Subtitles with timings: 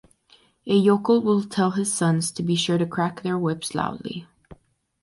[0.65, 4.25] A yokel will tell his sons to be sure to crack their whips loudly.